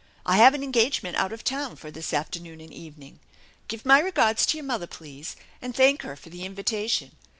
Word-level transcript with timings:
I 0.25 0.37
have 0.37 0.55
an 0.55 0.63
engagement 0.63 1.15
out 1.17 1.31
of 1.31 1.43
town 1.43 1.75
for 1.75 1.91
this 1.91 2.11
afternoon 2.11 2.59
and 2.59 2.73
evening. 2.73 3.19
Give 3.67 3.85
my 3.85 3.99
regards 3.99 4.47
to 4.47 4.57
your 4.57 4.65
mother, 4.65 4.87
please, 4.87 5.35
and 5.61 5.75
thank 5.75 6.01
her 6.01 6.15
for 6.15 6.31
the 6.31 6.43
invitation. 6.43 7.11